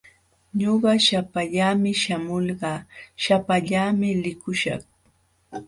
Ñuqa 0.59 0.91
shapallaami 1.05 1.91
shamulqaa, 2.01 2.79
shapallaami 3.23 4.09
likuśhaq. 4.23 4.81